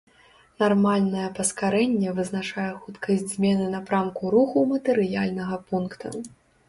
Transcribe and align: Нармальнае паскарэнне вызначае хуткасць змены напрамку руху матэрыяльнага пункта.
Нармальнае 0.61 1.25
паскарэнне 1.39 2.09
вызначае 2.19 2.67
хуткасць 2.85 3.29
змены 3.37 3.69
напрамку 3.75 4.23
руху 4.37 4.65
матэрыяльнага 4.73 5.55
пункта. 5.69 6.07